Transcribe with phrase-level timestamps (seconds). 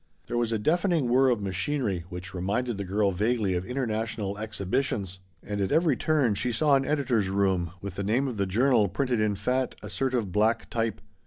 [0.25, 4.35] There was a deafening whirr of machinery which reminded the girl vaguely of interna tional
[4.35, 8.47] exhibitions and at every turn she saw an editor's room, with the name of the
[8.47, 11.01] jour nal printed in fat, assertive black type.